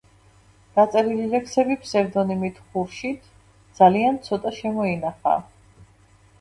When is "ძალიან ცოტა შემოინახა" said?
3.83-5.39